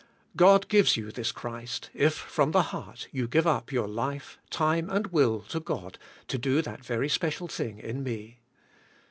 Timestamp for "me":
8.01-8.39